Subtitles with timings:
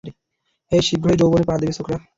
[0.71, 1.97] হেই, শীঘ্রই যৌবনে পা দেবে, ছোকরা।